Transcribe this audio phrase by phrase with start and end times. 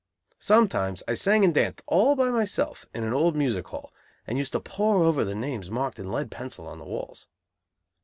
[0.39, 3.93] Sometimes I sang and danced, all by myself, in an old music hall,
[4.25, 7.27] and used to pore over the names marked in lead pencil on the walls.